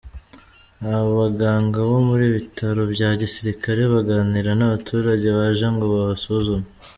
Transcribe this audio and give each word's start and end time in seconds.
Abaganga 1.03 1.77
bo 1.89 1.97
mu 2.07 2.15
bitaro 2.35 2.81
bya 2.93 3.09
Gisirikare 3.21 3.81
baganira 3.93 4.51
n’abaturage 4.55 5.27
baje 5.37 5.67
ngo 5.73 5.85
babasuzume. 5.93 6.67